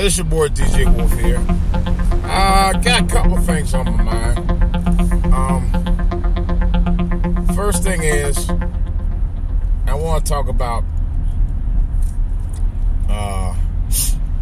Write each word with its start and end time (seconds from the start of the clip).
It's 0.00 0.16
your 0.16 0.26
boy 0.26 0.46
DJ 0.46 0.86
Wolf 0.96 1.12
here. 1.18 1.44
I 2.24 2.70
uh, 2.70 2.72
got 2.80 3.02
a 3.02 3.06
couple 3.06 3.36
things 3.38 3.74
on 3.74 3.84
my 3.84 4.04
mind. 4.04 4.38
Um, 5.34 5.72
first 7.56 7.82
thing 7.82 8.04
is, 8.04 8.48
I 9.88 9.94
want 9.94 10.24
to 10.24 10.30
talk 10.30 10.46
about 10.46 10.84
uh, 13.08 13.56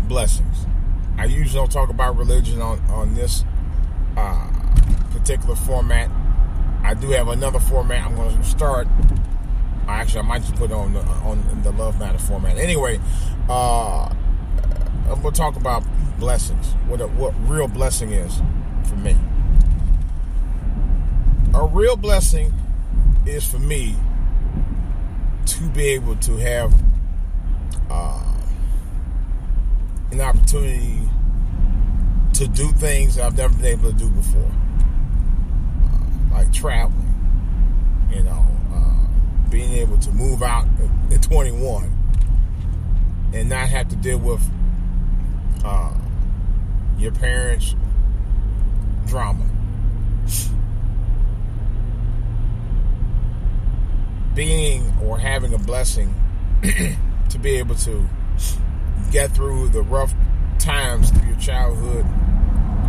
blessings. 0.02 0.66
I 1.16 1.24
usually 1.24 1.58
don't 1.58 1.72
talk 1.72 1.88
about 1.88 2.18
religion 2.18 2.60
on 2.60 2.78
on 2.90 3.14
this 3.14 3.42
uh, 4.18 4.46
particular 5.10 5.56
format. 5.56 6.10
I 6.82 6.92
do 6.92 7.08
have 7.12 7.28
another 7.28 7.60
format 7.60 8.04
I'm 8.04 8.14
going 8.14 8.36
to 8.36 8.44
start. 8.44 8.86
Actually, 9.88 10.20
I 10.20 10.22
might 10.24 10.42
just 10.42 10.56
put 10.56 10.70
on 10.70 10.92
the, 10.92 11.00
on 11.00 11.62
the 11.62 11.72
Love 11.72 11.98
Matter 11.98 12.18
format. 12.18 12.58
Anyway, 12.58 13.00
uh, 13.48 14.12
I'm 15.08 15.22
going 15.22 15.32
to 15.32 15.38
talk 15.40 15.56
about 15.56 15.84
blessings. 16.18 16.66
What 16.88 17.00
a, 17.00 17.06
what 17.06 17.32
real 17.48 17.68
blessing 17.68 18.12
is 18.12 18.40
for 18.88 18.96
me. 18.96 19.16
A 21.54 21.64
real 21.64 21.96
blessing 21.96 22.52
is 23.24 23.46
for 23.46 23.58
me 23.58 23.94
to 25.46 25.68
be 25.70 25.88
able 25.88 26.16
to 26.16 26.36
have 26.38 26.74
uh, 27.88 28.34
an 30.10 30.20
opportunity 30.20 31.08
to 32.34 32.48
do 32.48 32.70
things 32.72 33.18
I've 33.18 33.36
never 33.36 33.54
been 33.54 33.66
able 33.66 33.92
to 33.92 33.96
do 33.96 34.10
before, 34.10 34.50
uh, 35.84 36.34
like 36.34 36.52
traveling. 36.52 37.02
You 38.10 38.24
know, 38.24 38.46
uh, 38.72 39.50
being 39.50 39.72
able 39.74 39.98
to 39.98 40.10
move 40.10 40.42
out 40.42 40.66
at 41.12 41.22
21 41.22 41.92
and 43.32 43.48
not 43.48 43.68
have 43.68 43.88
to 43.88 43.96
deal 43.96 44.18
with 44.18 44.42
uh, 45.66 45.92
your 46.96 47.12
parents' 47.12 47.74
drama. 49.06 49.44
Being 54.34 54.92
or 55.02 55.18
having 55.18 55.54
a 55.54 55.58
blessing 55.58 56.14
to 56.62 57.38
be 57.38 57.56
able 57.56 57.74
to 57.76 58.06
get 59.10 59.32
through 59.32 59.70
the 59.70 59.82
rough 59.82 60.14
times 60.58 61.10
through 61.10 61.28
your 61.28 61.38
childhood 61.38 62.06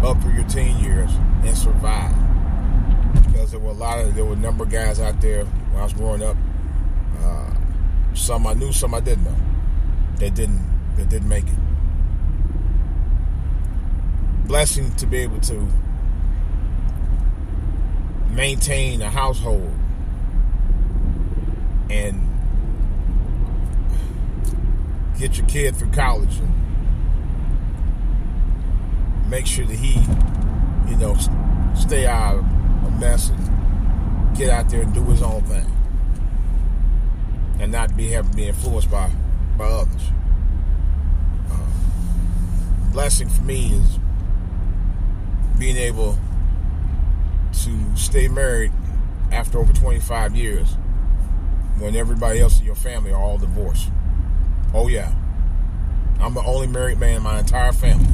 up 0.03 0.22
through 0.22 0.33
your 0.33 0.48
teen 0.48 0.78
years 0.78 1.09
and 1.44 1.58
survive. 1.58 2.14
Because 3.25 3.52
there 3.52 3.59
were 3.59 3.72
a 3.72 3.73
lot 3.73 4.00
of 4.00 4.14
there 4.14 4.25
were 4.25 4.33
a 4.33 4.38
number 4.38 4.66
of 4.66 4.70
guys 4.70 5.00
out 5.00 5.20
there 5.22 5.45
when 5.45 5.81
I 5.81 5.83
was 5.83 5.94
growing 5.94 6.22
up. 6.22 6.38
Uh, 7.22 7.53
some 8.14 8.45
I 8.45 8.53
knew, 8.53 8.72
some 8.72 8.94
I 8.94 9.00
didn't 9.00 9.23
know. 9.23 9.36
That 10.17 10.36
didn't 10.36 10.61
that 10.98 11.09
didn't 11.09 11.30
make 11.30 11.48
it 11.48 11.59
blessing 14.48 14.94
to 14.95 15.06
be 15.06 15.17
able 15.17 15.42
to 15.42 15.67
maintain 18.31 19.02
a 19.02 19.09
household 19.09 19.73
and 21.89 22.22
get 25.20 25.38
your 25.38 25.45
kid 25.48 25.76
through 25.76 25.92
college 25.92 26.38
and 26.38 26.54
make 29.30 29.45
sure 29.45 29.66
that 29.66 29.76
he, 29.76 30.00
you 30.89 30.95
know, 30.98 31.14
stay 31.76 32.08
out 32.08 32.38
of 32.38 32.45
a 32.86 32.92
mess 33.00 33.30
and 33.30 34.38
get 34.38 34.50
out 34.50 34.70
there 34.70 34.82
and 34.82 34.94
do 34.94 35.04
his 35.06 35.22
own 35.22 35.42
thing 35.44 35.66
and 37.59 37.72
not 37.72 37.98
be 37.98 38.11
having 38.11 38.32
be 38.34 38.48
influenced 38.48 38.89
by 38.89 39.11
by 39.58 39.66
others. 39.66 40.04
Uh, 41.52 41.66
blessing 42.94 43.28
for 43.28 43.44
me 43.44 43.73
is 43.73 44.00
being 45.58 45.77
able 45.77 46.17
to 47.53 47.95
stay 47.95 48.27
married 48.27 48.72
after 49.31 49.59
over 49.59 49.73
25 49.73 50.36
years 50.36 50.76
when 51.80 51.95
everybody 51.95 52.39
else 52.39 52.59
in 52.59 52.65
your 52.65 52.76
family 52.76 53.11
are 53.11 53.21
all 53.21 53.37
divorced. 53.37 53.89
Oh, 54.73 54.87
yeah. 54.87 55.14
I'm 56.20 56.33
the 56.33 56.43
only 56.43 56.67
married 56.67 56.99
man 56.99 57.17
in 57.17 57.23
my 57.23 57.39
entire 57.39 57.71
family. 57.71 58.08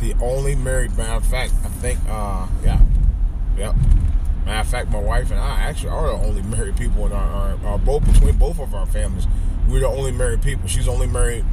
The 0.00 0.14
only 0.20 0.54
married 0.54 0.96
man. 0.96 1.16
In 1.16 1.22
fact, 1.22 1.52
I 1.64 1.68
think, 1.68 1.98
uh, 2.08 2.46
yeah. 2.62 2.80
Yep. 3.56 3.74
Matter 4.44 4.60
of 4.60 4.68
fact, 4.68 4.90
my 4.90 5.00
wife 5.00 5.30
and 5.30 5.40
I 5.40 5.60
actually 5.60 5.90
are 5.90 6.06
the 6.06 6.24
only 6.24 6.42
married 6.56 6.76
people 6.76 7.06
in 7.06 7.12
our, 7.12 7.18
our, 7.18 7.66
our 7.66 7.78
both 7.78 8.04
between 8.12 8.36
both 8.36 8.60
of 8.60 8.74
our 8.74 8.86
families. 8.86 9.26
We're 9.68 9.80
the 9.80 9.88
only 9.88 10.12
married 10.12 10.42
people. 10.42 10.68
She's 10.68 10.86
only 10.86 11.08
married 11.08 11.44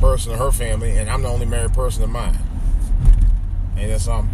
person 0.00 0.32
in 0.32 0.38
her 0.38 0.50
family, 0.50 0.96
and 0.96 1.08
I'm 1.08 1.22
the 1.22 1.28
only 1.28 1.46
married 1.46 1.72
person 1.72 2.02
in 2.02 2.10
mine. 2.10 2.38
And 3.76 3.90
that's 3.90 4.08
um 4.08 4.30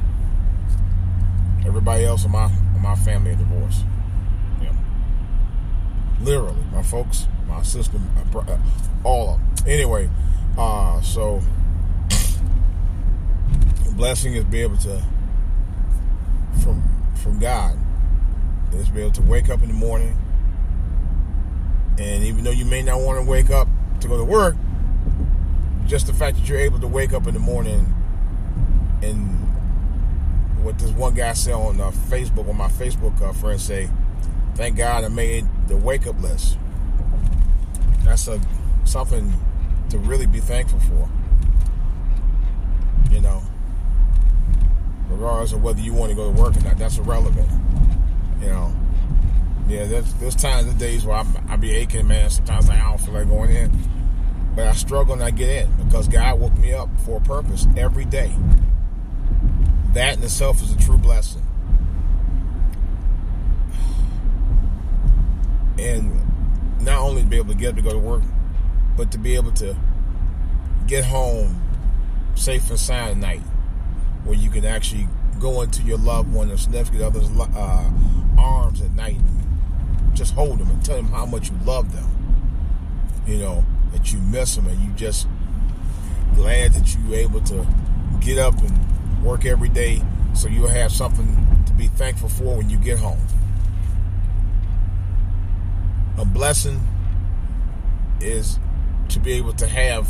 everybody 1.66 2.04
else 2.04 2.24
in 2.24 2.30
my 2.30 2.46
in 2.46 2.82
my 2.82 2.94
family 2.96 3.32
are 3.32 3.36
divorced. 3.36 3.84
Yeah. 4.60 4.72
Literally, 6.20 6.62
my 6.72 6.82
folks, 6.82 7.26
my 7.46 7.62
sister, 7.62 7.98
uh, 8.34 8.58
all 9.04 9.34
of 9.34 9.38
them. 9.38 9.66
Anyway, 9.66 10.10
uh, 10.58 11.00
so 11.00 11.42
the 13.84 13.92
blessing 13.96 14.34
is 14.34 14.44
be 14.44 14.60
able 14.62 14.78
to 14.78 15.02
from 16.62 16.82
from 17.22 17.38
God 17.38 17.78
is 18.74 18.88
be 18.88 19.00
able 19.00 19.12
to 19.12 19.22
wake 19.22 19.48
up 19.50 19.62
in 19.62 19.68
the 19.68 19.74
morning, 19.74 20.16
and 21.98 22.24
even 22.24 22.44
though 22.44 22.50
you 22.50 22.64
may 22.64 22.82
not 22.82 23.00
want 23.00 23.22
to 23.22 23.30
wake 23.30 23.50
up 23.50 23.68
to 24.00 24.08
go 24.08 24.16
to 24.16 24.24
work, 24.24 24.56
just 25.92 26.06
the 26.06 26.14
fact 26.14 26.38
that 26.38 26.48
you're 26.48 26.58
able 26.58 26.80
to 26.80 26.88
wake 26.88 27.12
up 27.12 27.26
in 27.26 27.34
the 27.34 27.40
morning 27.40 27.84
and 29.02 29.28
what 30.64 30.78
this 30.78 30.90
one 30.92 31.12
guy 31.12 31.34
said 31.34 31.52
on 31.52 31.78
uh, 31.78 31.90
Facebook, 32.08 32.46
when 32.46 32.56
my 32.56 32.68
Facebook 32.68 33.20
uh, 33.20 33.30
friends 33.34 33.62
say, 33.62 33.90
"Thank 34.54 34.78
God 34.78 35.04
I 35.04 35.08
made 35.08 35.46
the 35.68 35.76
wake 35.76 36.06
up 36.06 36.18
list." 36.22 36.56
That's 38.04 38.26
a 38.26 38.40
something 38.86 39.34
to 39.90 39.98
really 39.98 40.24
be 40.24 40.40
thankful 40.40 40.80
for. 40.80 41.10
You 43.10 43.20
know, 43.20 43.42
regardless 45.10 45.52
of 45.52 45.62
whether 45.62 45.82
you 45.82 45.92
want 45.92 46.08
to 46.08 46.16
go 46.16 46.32
to 46.32 46.42
work 46.42 46.56
or 46.56 46.60
not, 46.60 46.78
that's 46.78 46.96
irrelevant. 46.96 47.50
You 48.40 48.46
know, 48.46 48.74
yeah, 49.68 49.84
there's 49.84 50.14
there's 50.14 50.36
times 50.36 50.68
and 50.68 50.78
days 50.78 51.04
where 51.04 51.18
I, 51.18 51.26
I 51.50 51.56
be 51.56 51.70
aching, 51.70 52.06
man. 52.06 52.30
Sometimes 52.30 52.70
like, 52.70 52.78
I 52.80 52.88
don't 52.88 52.98
feel 52.98 53.12
like 53.12 53.28
going 53.28 53.50
in 53.50 54.01
but 54.54 54.66
I 54.66 54.72
struggle 54.72 55.14
and 55.14 55.22
I 55.22 55.30
get 55.30 55.48
in 55.48 55.84
because 55.84 56.08
God 56.08 56.38
woke 56.38 56.56
me 56.58 56.72
up 56.72 56.88
for 57.00 57.18
a 57.18 57.20
purpose 57.20 57.66
every 57.76 58.04
day. 58.04 58.34
That 59.94 60.16
in 60.16 60.22
itself 60.22 60.62
is 60.62 60.72
a 60.72 60.78
true 60.78 60.98
blessing. 60.98 61.42
And 65.78 66.22
not 66.82 66.98
only 66.98 67.22
to 67.22 67.28
be 67.28 67.36
able 67.36 67.52
to 67.52 67.54
get 67.54 67.70
up 67.70 67.76
to 67.76 67.82
go 67.82 67.90
to 67.90 67.98
work, 67.98 68.22
but 68.96 69.10
to 69.12 69.18
be 69.18 69.34
able 69.36 69.52
to 69.52 69.76
get 70.86 71.04
home 71.04 71.62
safe 72.34 72.68
and 72.70 72.78
sound 72.78 73.10
at 73.10 73.16
night, 73.16 73.42
where 74.24 74.36
you 74.36 74.50
can 74.50 74.64
actually 74.64 75.08
go 75.40 75.62
into 75.62 75.82
your 75.82 75.98
loved 75.98 76.32
one 76.32 76.50
or 76.50 76.56
significant 76.56 77.02
other's 77.02 77.28
uh, 77.38 77.90
arms 78.38 78.80
at 78.80 78.92
night, 78.92 79.18
just 80.14 80.34
hold 80.34 80.58
them 80.58 80.70
and 80.70 80.84
tell 80.84 80.96
them 80.96 81.06
how 81.06 81.24
much 81.24 81.50
you 81.50 81.56
love 81.64 81.92
them. 81.92 82.08
You 83.26 83.38
know, 83.38 83.64
that 83.92 84.12
you 84.12 84.18
miss 84.20 84.56
them 84.56 84.66
and 84.66 84.80
you 84.80 84.90
just 84.94 85.28
glad 86.34 86.72
that 86.72 86.94
you 86.94 87.08
were 87.08 87.16
able 87.16 87.40
to 87.42 87.66
get 88.20 88.38
up 88.38 88.56
and 88.58 89.22
work 89.22 89.44
every 89.44 89.68
day 89.68 90.02
so 90.34 90.48
you'll 90.48 90.68
have 90.68 90.92
something 90.92 91.64
to 91.66 91.72
be 91.72 91.88
thankful 91.88 92.28
for 92.28 92.56
when 92.56 92.70
you 92.70 92.78
get 92.78 92.98
home. 92.98 93.20
A 96.18 96.24
blessing 96.24 96.80
is 98.20 98.58
to 99.08 99.18
be 99.18 99.32
able 99.34 99.52
to 99.54 99.66
have 99.66 100.08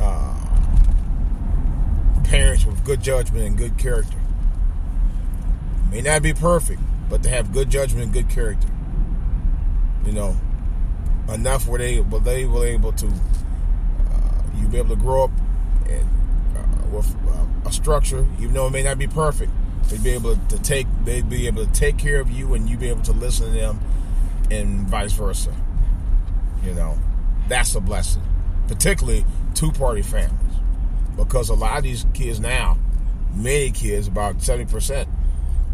uh, 0.00 0.36
parents 2.24 2.64
with 2.64 2.84
good 2.84 3.02
judgment 3.02 3.44
and 3.44 3.56
good 3.56 3.78
character. 3.78 4.18
May 5.90 6.00
not 6.02 6.22
be 6.22 6.34
perfect, 6.34 6.80
but 7.08 7.22
to 7.22 7.28
have 7.28 7.52
good 7.52 7.70
judgment 7.70 8.04
and 8.04 8.12
good 8.12 8.28
character. 8.28 8.68
You 10.04 10.12
know, 10.12 10.36
enough 11.32 11.66
where 11.66 11.78
they 11.78 12.00
were 12.00 12.20
they 12.20 12.44
were 12.44 12.66
able 12.66 12.92
to 12.92 13.06
uh, 13.06 14.42
you 14.58 14.68
be 14.68 14.78
able 14.78 14.96
to 14.96 15.02
grow 15.02 15.24
up 15.24 15.30
and, 15.88 16.08
uh, 16.56 16.86
with 16.88 17.14
uh, 17.28 17.68
a 17.68 17.72
structure, 17.72 18.26
even 18.40 18.54
though 18.54 18.66
it 18.66 18.70
may 18.70 18.82
not 18.82 18.98
be 18.98 19.06
perfect. 19.06 19.50
They'd 19.88 20.02
be 20.02 20.10
able 20.10 20.36
to 20.36 20.58
take 20.62 20.86
they'd 21.04 21.28
be 21.28 21.46
able 21.46 21.64
to 21.64 21.72
take 21.72 21.96
care 21.98 22.20
of 22.20 22.30
you, 22.30 22.54
and 22.54 22.68
you 22.68 22.76
be 22.76 22.88
able 22.88 23.02
to 23.02 23.12
listen 23.12 23.46
to 23.46 23.52
them, 23.52 23.80
and 24.50 24.88
vice 24.88 25.12
versa. 25.12 25.54
You 26.64 26.74
know, 26.74 26.98
that's 27.48 27.74
a 27.74 27.80
blessing, 27.80 28.22
particularly 28.66 29.24
two 29.54 29.70
party 29.70 30.02
families, 30.02 30.54
because 31.16 31.48
a 31.48 31.54
lot 31.54 31.78
of 31.78 31.84
these 31.84 32.04
kids 32.14 32.40
now, 32.40 32.78
many 33.34 33.70
kids, 33.70 34.08
about 34.08 34.42
seventy 34.42 34.70
percent 34.70 35.08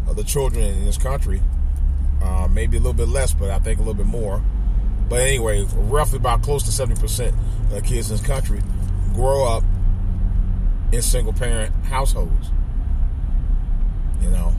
of 0.07 0.15
the 0.15 0.23
children 0.23 0.63
in 0.65 0.85
this 0.85 0.97
country, 0.97 1.41
uh, 2.21 2.47
maybe 2.51 2.77
a 2.77 2.79
little 2.79 2.93
bit 2.93 3.07
less, 3.07 3.33
but 3.33 3.49
I 3.49 3.57
think 3.59 3.79
a 3.79 3.81
little 3.81 3.95
bit 3.95 4.05
more 4.05 4.43
but 5.09 5.21
anyway, 5.21 5.65
roughly 5.73 6.17
about 6.17 6.41
close 6.41 6.63
to 6.63 6.71
70% 6.71 7.33
of 7.75 7.83
kids 7.83 8.09
in 8.09 8.17
this 8.17 8.25
country 8.25 8.61
grow 9.13 9.45
up 9.45 9.63
in 10.91 11.01
single 11.01 11.33
parent 11.33 11.73
households. 11.85 12.51
You 14.21 14.29
know, 14.29 14.55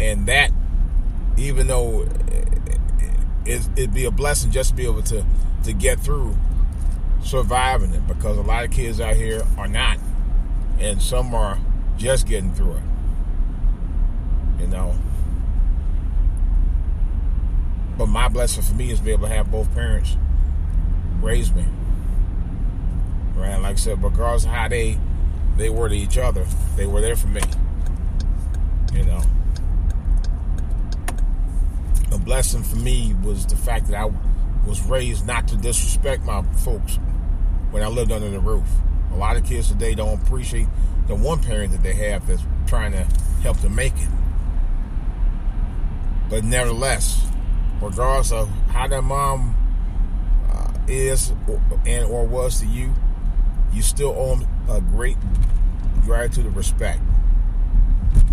and 0.00 0.26
that, 0.26 0.50
even 1.36 1.66
though 1.66 2.06
it, 3.44 3.68
it'd 3.76 3.94
be 3.94 4.04
a 4.06 4.10
blessing 4.10 4.50
just 4.50 4.70
to 4.70 4.76
be 4.76 4.84
able 4.84 5.02
to 5.02 5.24
to 5.64 5.72
get 5.72 6.00
through 6.00 6.36
surviving 7.22 7.92
it, 7.92 8.06
because 8.06 8.38
a 8.38 8.42
lot 8.42 8.64
of 8.64 8.70
kids 8.70 9.00
out 9.00 9.14
here 9.14 9.42
are 9.58 9.68
not, 9.68 9.98
and 10.78 11.02
some 11.02 11.34
are 11.34 11.58
just 11.98 12.26
getting 12.26 12.54
through 12.54 12.74
it. 12.74 12.82
You 14.60 14.66
know. 14.68 14.94
But 18.00 18.06
my 18.06 18.28
blessing 18.28 18.62
for 18.62 18.72
me 18.72 18.90
is 18.90 18.98
to 19.00 19.04
be 19.04 19.12
able 19.12 19.28
to 19.28 19.34
have 19.34 19.50
both 19.50 19.70
parents 19.74 20.16
raise 21.20 21.52
me. 21.52 21.66
Right? 23.34 23.58
Like 23.58 23.72
I 23.72 23.74
said, 23.74 24.02
regardless 24.02 24.44
of 24.44 24.50
how 24.52 24.68
they 24.68 24.98
they 25.58 25.68
were 25.68 25.90
to 25.90 25.94
each 25.94 26.16
other, 26.16 26.46
they 26.76 26.86
were 26.86 27.02
there 27.02 27.14
for 27.14 27.26
me. 27.26 27.42
You 28.94 29.04
know. 29.04 29.22
A 32.10 32.16
blessing 32.16 32.62
for 32.62 32.76
me 32.76 33.14
was 33.22 33.44
the 33.44 33.56
fact 33.56 33.88
that 33.88 34.00
I 34.00 34.10
was 34.66 34.80
raised 34.86 35.26
not 35.26 35.46
to 35.48 35.58
disrespect 35.58 36.24
my 36.24 36.42
folks 36.64 36.98
when 37.70 37.82
I 37.82 37.88
lived 37.88 38.12
under 38.12 38.30
the 38.30 38.40
roof. 38.40 38.66
A 39.12 39.16
lot 39.18 39.36
of 39.36 39.44
kids 39.44 39.68
today 39.68 39.94
don't 39.94 40.22
appreciate 40.22 40.68
the 41.06 41.14
one 41.14 41.40
parent 41.40 41.72
that 41.72 41.82
they 41.82 41.92
have 41.92 42.26
that's 42.26 42.44
trying 42.66 42.92
to 42.92 43.04
help 43.42 43.58
them 43.58 43.74
make 43.74 43.92
it. 43.92 44.08
But 46.30 46.44
nevertheless, 46.44 47.26
regardless 47.80 48.32
of 48.32 48.48
how 48.68 48.86
that 48.86 49.02
mom 49.02 49.56
uh, 50.50 50.72
is 50.86 51.32
and 51.86 52.04
or 52.06 52.26
was 52.26 52.60
to 52.60 52.66
you, 52.66 52.94
you 53.72 53.82
still 53.82 54.14
owe 54.16 54.36
them 54.36 54.48
a 54.68 54.80
great 54.80 55.16
gratitude 56.04 56.46
and 56.46 56.56
respect. 56.56 57.00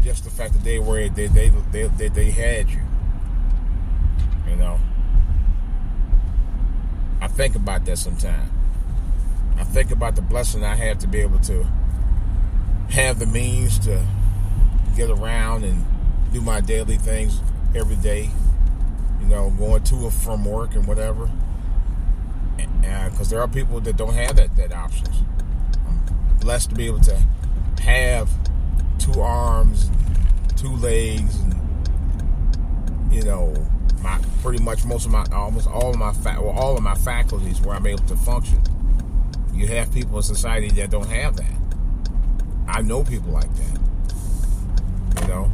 Just 0.01 0.23
the 0.23 0.29
fact 0.29 0.53
that 0.53 0.63
they 0.63 0.79
were 0.79 1.09
they 1.09 1.27
they 1.27 1.49
they, 1.71 1.87
they, 1.87 2.07
they 2.07 2.31
had 2.31 2.69
you. 2.69 2.81
You 4.49 4.55
know. 4.55 4.79
I 7.21 7.27
think 7.27 7.55
about 7.55 7.85
that 7.85 7.97
sometimes. 7.97 8.51
I 9.57 9.63
think 9.63 9.91
about 9.91 10.15
the 10.15 10.21
blessing 10.21 10.63
I 10.63 10.75
have 10.75 10.99
to 10.99 11.07
be 11.07 11.19
able 11.19 11.39
to 11.39 11.65
have 12.89 13.19
the 13.19 13.25
means 13.25 13.79
to 13.79 14.05
get 14.95 15.09
around 15.09 15.63
and 15.63 15.85
do 16.31 16.41
my 16.41 16.61
daily 16.61 16.97
things 16.97 17.41
every 17.75 17.95
day. 17.97 18.29
You 19.27 19.35
know, 19.35 19.49
going 19.49 19.83
to 19.83 19.95
or 20.05 20.11
from 20.11 20.45
work 20.45 20.73
and 20.75 20.87
whatever. 20.87 21.29
Because 23.11 23.29
there 23.29 23.41
are 23.41 23.47
people 23.47 23.81
that 23.81 23.97
don't 23.97 24.13
have 24.13 24.37
that 24.37 24.55
that 24.55 24.71
options. 24.71 25.21
I'm 25.85 25.99
blessed 26.39 26.69
to 26.69 26.75
be 26.75 26.85
able 26.85 27.01
to 27.01 27.21
have 27.81 28.29
two 28.99 29.19
arms, 29.19 29.91
two 30.55 30.69
legs, 30.77 31.39
and 31.39 31.53
you 33.11 33.23
know, 33.23 33.53
my 34.01 34.19
pretty 34.41 34.63
much 34.63 34.85
most 34.85 35.05
of 35.05 35.11
my 35.11 35.25
almost 35.33 35.67
all 35.67 35.89
of 35.89 35.97
my 35.97 36.13
fa- 36.13 36.39
well, 36.41 36.55
all 36.57 36.77
of 36.77 36.83
my 36.83 36.95
faculties 36.95 37.59
where 37.61 37.75
I'm 37.75 37.85
able 37.85 38.05
to 38.05 38.15
function. 38.15 38.61
You 39.53 39.67
have 39.67 39.91
people 39.91 40.17
in 40.17 40.23
society 40.23 40.69
that 40.69 40.89
don't 40.89 41.09
have 41.09 41.35
that. 41.35 41.55
I 42.67 42.81
know 42.81 43.03
people 43.03 43.31
like 43.31 43.49
that. 43.55 43.79
You 45.21 45.27
know, 45.27 45.51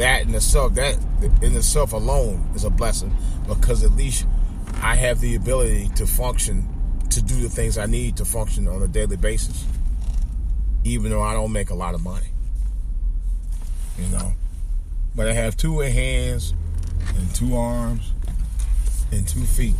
that 0.00 0.22
in 0.22 0.34
itself, 0.34 0.74
that 0.74 0.96
in 1.42 1.54
itself 1.54 1.92
alone 1.92 2.50
is 2.54 2.64
a 2.64 2.70
blessing 2.70 3.14
because 3.46 3.84
at 3.84 3.92
least 3.92 4.26
I 4.82 4.94
have 4.94 5.20
the 5.20 5.34
ability 5.34 5.90
to 5.96 6.06
function, 6.06 6.66
to 7.10 7.20
do 7.20 7.36
the 7.36 7.50
things 7.50 7.76
I 7.76 7.84
need 7.84 8.16
to 8.16 8.24
function 8.24 8.66
on 8.66 8.82
a 8.82 8.88
daily 8.88 9.18
basis, 9.18 9.66
even 10.84 11.10
though 11.10 11.22
I 11.22 11.34
don't 11.34 11.52
make 11.52 11.68
a 11.68 11.74
lot 11.74 11.94
of 11.94 12.02
money. 12.02 12.28
You 13.98 14.08
know, 14.08 14.32
but 15.14 15.28
I 15.28 15.34
have 15.34 15.58
two 15.58 15.80
hands 15.80 16.54
and 17.14 17.34
two 17.34 17.54
arms 17.54 18.12
and 19.12 19.28
two 19.28 19.42
feet, 19.42 19.74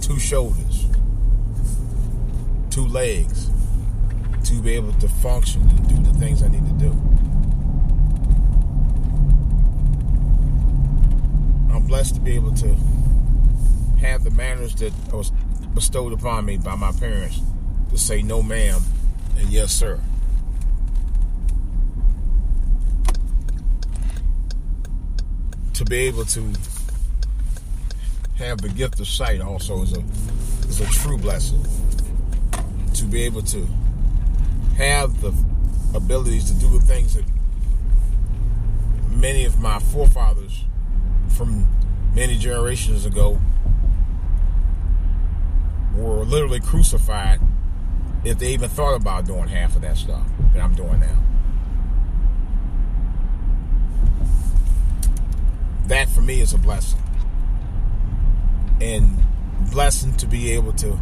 two 0.00 0.18
shoulders, 0.18 0.86
two 2.70 2.86
legs 2.86 3.49
to 4.50 4.60
be 4.60 4.74
able 4.74 4.92
to 4.94 5.06
function 5.08 5.62
and 5.62 5.88
do 5.88 6.10
the 6.10 6.18
things 6.18 6.42
I 6.42 6.48
need 6.48 6.66
to 6.66 6.72
do. 6.72 6.90
I'm 11.72 11.86
blessed 11.86 12.16
to 12.16 12.20
be 12.20 12.34
able 12.34 12.52
to 12.54 12.74
have 14.00 14.24
the 14.24 14.30
manners 14.32 14.74
that 14.76 14.92
was 15.12 15.30
bestowed 15.72 16.12
upon 16.12 16.46
me 16.46 16.56
by 16.56 16.74
my 16.74 16.90
parents 16.90 17.40
to 17.90 17.98
say 17.98 18.22
no 18.22 18.42
ma'am 18.42 18.82
and 19.38 19.48
yes 19.50 19.72
sir. 19.72 20.00
To 25.74 25.84
be 25.84 25.96
able 26.08 26.24
to 26.24 26.52
have 28.36 28.60
the 28.60 28.68
gift 28.68 28.98
of 28.98 29.06
sight 29.06 29.40
also 29.40 29.82
is 29.82 29.96
a 29.96 30.00
is 30.68 30.80
a 30.80 30.86
true 30.86 31.18
blessing. 31.18 31.64
To 32.94 33.04
be 33.04 33.22
able 33.22 33.42
to 33.42 33.68
have 34.80 35.20
the 35.20 35.34
abilities 35.94 36.50
to 36.50 36.54
do 36.54 36.78
the 36.78 36.84
things 36.84 37.14
that 37.14 37.24
many 39.10 39.44
of 39.44 39.60
my 39.60 39.78
forefathers 39.78 40.64
from 41.28 41.68
many 42.14 42.38
generations 42.38 43.04
ago 43.04 43.38
were 45.94 46.24
literally 46.24 46.60
crucified 46.60 47.40
if 48.24 48.38
they 48.38 48.48
even 48.48 48.70
thought 48.70 48.94
about 48.94 49.26
doing 49.26 49.48
half 49.48 49.76
of 49.76 49.82
that 49.82 49.98
stuff 49.98 50.26
that 50.54 50.62
I'm 50.62 50.74
doing 50.74 51.00
now. 51.00 51.18
That 55.88 56.08
for 56.08 56.22
me 56.22 56.40
is 56.40 56.54
a 56.54 56.58
blessing. 56.58 57.00
And 58.80 59.22
blessing 59.70 60.16
to 60.16 60.26
be 60.26 60.52
able 60.52 60.72
to 60.74 60.98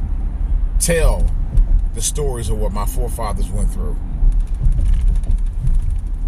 tell 0.80 1.30
the 1.94 2.02
stories 2.02 2.48
of 2.50 2.58
what 2.58 2.72
my 2.72 2.86
forefathers 2.86 3.50
went 3.50 3.70
through, 3.70 3.96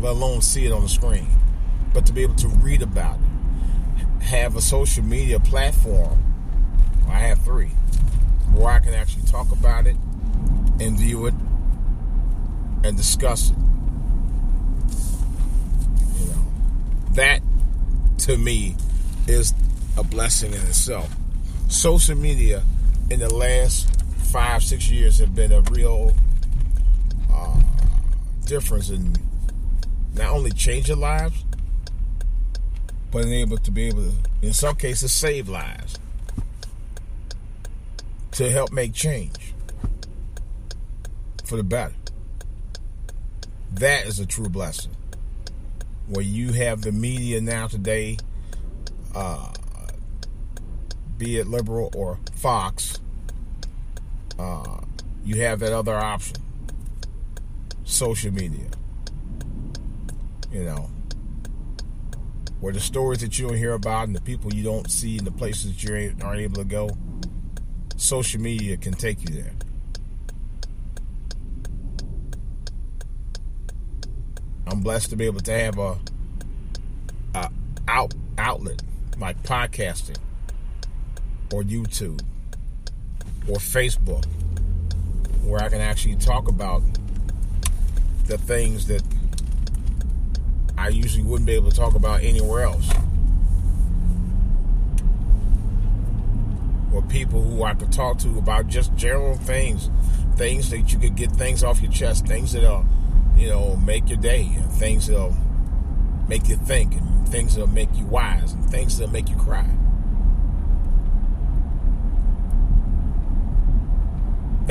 let 0.01 0.12
alone 0.12 0.41
see 0.41 0.67
it 0.67 0.73
on 0.73 0.83
the 0.83 0.89
screen, 0.89 1.27
but 1.93 2.07
to 2.07 2.12
be 2.12 2.23
able 2.23 2.35
to 2.37 2.49
read 2.49 2.83
about 2.83 3.19
it, 3.19 4.23
have 4.23 4.57
a 4.57 4.61
social 4.61 5.05
media 5.05 5.39
platform. 5.41 6.23
I 7.09 7.19
have 7.19 7.41
three 7.43 7.73
where 8.55 8.71
I 8.71 8.79
can 8.81 8.95
actually 8.95 9.25
talk 9.25 9.52
about 9.52 9.87
it 9.87 9.97
and 10.81 10.99
view 10.99 11.26
it 11.26 11.35
and 12.85 12.97
discuss 12.97 13.50
it. 13.50 13.57
You 16.19 16.26
know, 16.26 16.45
that 17.12 17.40
to 18.19 18.37
me 18.37 18.76
is 19.26 19.55
a 19.97 20.02
blessing 20.02 20.52
in 20.52 20.61
itself. 20.62 21.14
Social 21.69 22.17
media 22.17 22.62
in 23.11 23.21
the 23.21 23.33
last 23.33 23.88
five, 24.21 24.62
six 24.62 24.89
years 24.89 25.19
have 25.19 25.35
been 25.35 25.53
a 25.53 25.61
real 25.62 26.15
uh, 27.33 27.61
difference 28.47 28.91
in 28.91 29.17
not 30.15 30.31
only 30.31 30.50
changing 30.50 31.00
lives, 31.00 31.45
but 33.11 33.25
being 33.25 33.41
able 33.41 33.59
to 33.59 33.71
be 33.71 33.89
able 33.89 34.05
to, 34.05 34.12
in 34.43 34.53
some 34.53 34.77
cases, 34.77 35.12
save 35.12 35.49
lives 35.49 35.99
to 38.33 38.50
help 38.50 38.73
make 38.73 38.93
change 38.93 39.55
for 41.45 41.57
the 41.57 41.62
better. 41.65 41.95
That 43.73 44.07
is 44.07 44.21
a 44.21 44.27
true 44.27 44.49
blessing. 44.49 44.93
Where 46.09 46.25
you 46.25 46.53
have 46.53 46.83
the 46.83 46.93
media 46.93 47.41
now 47.41 47.67
today, 47.67 48.19
uh, 49.15 49.53
be 51.19 51.39
it 51.39 51.47
liberal 51.47 51.91
or 51.95 52.19
Fox, 52.35 52.99
uh, 54.40 54.80
you 55.23 55.42
have 55.42 55.61
that 55.61 55.73
other 55.73 55.94
option 55.94 56.37
social 57.85 58.32
media. 58.32 58.68
You 60.50 60.64
know, 60.64 60.90
where 62.61 62.73
the 62.73 62.80
stories 62.80 63.20
that 63.20 63.38
you 63.38 63.49
don't 63.49 63.56
hear 63.56 63.75
about 63.75 64.06
and 64.06 64.16
the 64.16 64.20
people 64.20 64.52
you 64.54 64.64
don't 64.64 64.90
see 64.90 65.18
and 65.18 65.26
the 65.26 65.32
places 65.32 65.73
that 65.73 65.85
you 65.85 66.14
aren't 66.23 66.40
able 66.40 66.56
to 66.56 66.64
go, 66.64 66.90
social 67.97 68.40
media 68.40 68.76
can 68.76 68.94
take 68.94 69.23
you 69.23 69.42
there. 69.42 69.52
I'm 74.66 74.80
blessed 74.80 75.11
to 75.11 75.16
be 75.16 75.26
able 75.26 75.40
to 75.40 75.52
have 75.52 75.78
a, 75.78 75.99
a 77.35 77.50
out 77.88 78.14
outlet 78.38 78.82
like 79.18 79.42
podcasting 79.42 80.18
or 81.52 81.62
YouTube 81.62 82.23
or 83.50 83.57
Facebook 83.57 84.25
where 85.45 85.62
I 85.62 85.69
can 85.69 85.80
actually 85.80 86.16
talk 86.16 86.49
about 86.49 86.83
the 88.26 88.38
things 88.38 88.87
that 88.87 89.02
I 90.78 90.88
usually 90.88 91.25
wouldn't 91.25 91.47
be 91.47 91.54
able 91.54 91.71
to 91.71 91.76
talk 91.76 91.95
about 91.95 92.23
anywhere 92.23 92.62
else. 92.62 92.88
or 96.92 97.02
people 97.02 97.42
who 97.42 97.62
I 97.62 97.75
could 97.75 97.92
talk 97.92 98.19
to 98.19 98.38
about 98.38 98.66
just 98.66 98.95
general 98.97 99.37
things, 99.37 99.90
things 100.37 100.71
that 100.71 100.92
you 100.92 100.99
could 100.99 101.16
get 101.16 101.30
things 101.33 101.62
off 101.62 101.80
your 101.80 101.92
chest, 101.92 102.26
things 102.26 102.52
that'll, 102.52 102.85
you 103.37 103.49
know, 103.49 103.76
make 103.76 104.09
your 104.09 104.19
day, 104.19 104.45
things 104.73 105.07
that'll 105.07 105.37
make 106.28 106.49
you 106.49 106.57
think, 106.57 106.95
and 106.95 107.28
things 107.28 107.54
that'll 107.54 107.69
make 107.69 107.95
you 107.95 108.04
wise, 108.07 108.52
and 108.52 108.69
things 108.71 108.99
that'll 108.99 109.12
make 109.12 109.28
you 109.28 109.37
cry. 109.37 109.69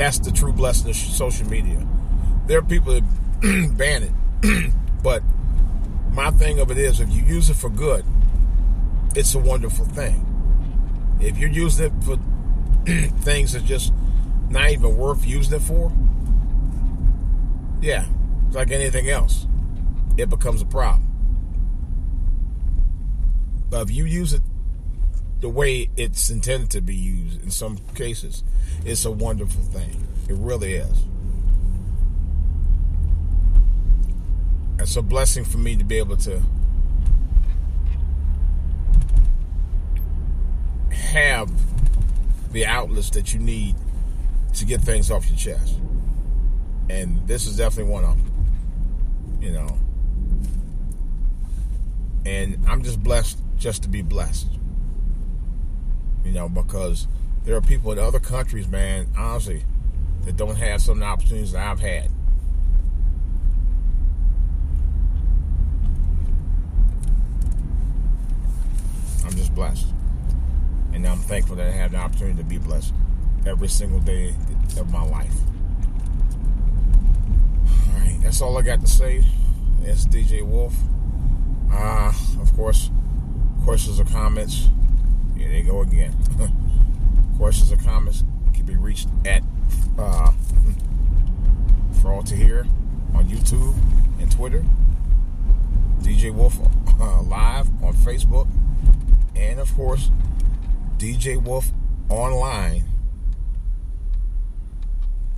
That's 0.00 0.18
the 0.18 0.32
true 0.32 0.54
blessing 0.54 0.88
of 0.88 0.96
social 0.96 1.46
media. 1.46 1.86
There 2.46 2.58
are 2.58 2.62
people 2.62 2.94
that 2.94 3.04
ban 3.76 4.02
it, 4.02 4.72
but 5.02 5.22
my 6.10 6.30
thing 6.30 6.58
of 6.58 6.70
it 6.70 6.78
is, 6.78 7.00
if 7.00 7.10
you 7.10 7.22
use 7.22 7.50
it 7.50 7.56
for 7.56 7.68
good, 7.68 8.02
it's 9.14 9.34
a 9.34 9.38
wonderful 9.38 9.84
thing. 9.84 10.24
If 11.20 11.36
you're 11.36 11.50
using 11.50 11.88
it 11.88 11.92
for 12.02 12.16
things 13.24 13.52
that 13.52 13.66
just 13.66 13.92
not 14.48 14.70
even 14.70 14.96
worth 14.96 15.26
using 15.26 15.56
it 15.56 15.62
for, 15.62 15.92
yeah, 17.82 18.06
it's 18.46 18.56
like 18.56 18.70
anything 18.70 19.10
else. 19.10 19.46
It 20.16 20.30
becomes 20.30 20.62
a 20.62 20.66
problem. 20.66 21.06
But 23.68 23.82
if 23.82 23.90
you 23.90 24.06
use 24.06 24.32
it 24.32 24.40
the 25.40 25.48
way 25.48 25.88
it's 25.96 26.30
intended 26.30 26.70
to 26.70 26.80
be 26.80 26.94
used 26.94 27.42
in 27.42 27.50
some 27.50 27.78
cases, 27.94 28.44
it's 28.84 29.04
a 29.04 29.10
wonderful 29.10 29.62
thing. 29.62 30.06
It 30.28 30.34
really 30.34 30.74
is. 30.74 31.04
It's 34.78 34.96
a 34.96 35.02
blessing 35.02 35.44
for 35.44 35.58
me 35.58 35.76
to 35.76 35.84
be 35.84 35.98
able 35.98 36.16
to 36.18 36.42
have 40.90 41.50
the 42.52 42.66
outlets 42.66 43.10
that 43.10 43.32
you 43.32 43.40
need 43.40 43.76
to 44.54 44.64
get 44.64 44.80
things 44.80 45.10
off 45.10 45.26
your 45.28 45.36
chest. 45.36 45.78
And 46.88 47.26
this 47.26 47.46
is 47.46 47.56
definitely 47.56 47.92
one 47.92 48.04
of 48.04 48.16
them. 48.16 49.38
You 49.40 49.52
know. 49.52 49.78
And 52.26 52.58
I'm 52.66 52.82
just 52.82 53.02
blessed 53.02 53.38
just 53.56 53.82
to 53.84 53.88
be 53.88 54.02
blessed. 54.02 54.48
You 56.24 56.32
know, 56.32 56.48
because 56.48 57.06
there 57.44 57.56
are 57.56 57.60
people 57.60 57.92
in 57.92 57.98
other 57.98 58.20
countries, 58.20 58.68
man, 58.68 59.08
honestly, 59.16 59.64
that 60.24 60.36
don't 60.36 60.56
have 60.56 60.82
some 60.82 60.94
of 60.94 60.98
the 60.98 61.04
opportunities 61.06 61.52
that 61.52 61.66
I've 61.66 61.80
had. 61.80 62.10
I'm 69.24 69.32
just 69.36 69.54
blessed. 69.54 69.86
And 70.92 71.06
I'm 71.06 71.18
thankful 71.18 71.56
that 71.56 71.68
I 71.68 71.70
have 71.70 71.92
the 71.92 71.98
opportunity 71.98 72.38
to 72.38 72.44
be 72.44 72.58
blessed 72.58 72.92
every 73.46 73.68
single 73.68 74.00
day 74.00 74.34
of 74.76 74.90
my 74.90 75.02
life. 75.02 75.34
All 77.66 78.00
right, 78.00 78.18
that's 78.22 78.40
all 78.42 78.58
I 78.58 78.62
got 78.62 78.80
to 78.80 78.86
say. 78.86 79.24
It's 79.82 80.04
DJ 80.06 80.42
Wolf. 80.46 80.74
Uh, 81.72 82.12
of 82.40 82.54
course, 82.54 82.90
questions 83.64 83.98
or 83.98 84.04
comments. 84.04 84.68
Here 85.40 85.48
they 85.48 85.62
go 85.62 85.80
again. 85.80 86.14
questions 87.38 87.72
or 87.72 87.76
comments 87.78 88.22
can 88.52 88.66
be 88.66 88.76
reached 88.76 89.08
at 89.24 89.42
uh, 89.98 90.30
for 92.02 92.12
all 92.12 92.22
to 92.22 92.36
hear 92.36 92.66
on 93.14 93.26
YouTube 93.26 93.74
and 94.20 94.30
Twitter. 94.30 94.62
DJ 96.00 96.30
Wolf 96.30 96.58
uh, 97.00 97.22
live 97.22 97.68
on 97.82 97.94
Facebook, 97.94 98.46
and 99.34 99.58
of 99.58 99.74
course 99.74 100.10
DJ 100.98 101.42
Wolf 101.42 101.72
online 102.10 102.84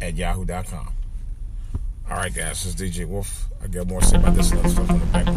at 0.00 0.16
yahoo.com. 0.16 0.92
All 2.10 2.16
right, 2.16 2.34
guys, 2.34 2.64
this 2.64 2.66
is 2.66 2.74
DJ 2.74 3.06
Wolf. 3.06 3.48
I 3.62 3.68
got 3.68 3.86
more 3.86 4.00
to 4.00 4.06
say 4.06 4.16
about 4.16 4.34
this 4.34 4.48
stuff 4.48 4.90
in 4.90 4.98
the 4.98 5.06
back. 5.06 5.32